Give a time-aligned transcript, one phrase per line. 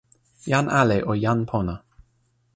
[0.51, 1.75] jan ale o jan pona.